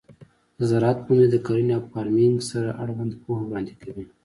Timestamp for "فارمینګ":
1.91-2.35